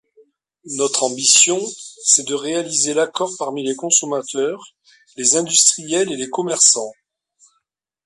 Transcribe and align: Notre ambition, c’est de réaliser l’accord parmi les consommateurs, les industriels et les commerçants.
Notre 0.77 1.03
ambition, 1.03 1.61
c’est 2.03 2.25
de 2.27 2.33
réaliser 2.33 2.95
l’accord 2.95 3.29
parmi 3.37 3.63
les 3.63 3.75
consommateurs, 3.75 4.73
les 5.15 5.35
industriels 5.35 6.11
et 6.11 6.15
les 6.17 6.27
commerçants. 6.31 6.93